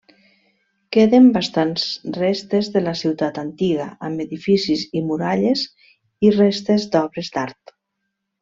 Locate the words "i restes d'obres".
6.27-7.35